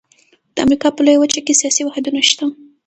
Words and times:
د 0.53 0.55
امریکا 0.65 0.87
په 0.93 1.01
لویه 1.05 1.19
وچه 1.21 1.41
کې 1.45 1.59
سیاسي 1.61 1.81
واحدونه 1.83 2.19
شته. 2.29 2.45